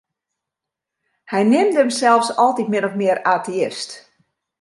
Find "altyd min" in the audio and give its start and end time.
2.43-2.87